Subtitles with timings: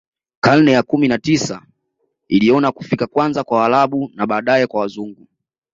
[0.41, 1.65] Karne ya kumi na tisa
[2.27, 5.27] iliona kufika kwanza kwa Waarabu na baadae kwa Wazungu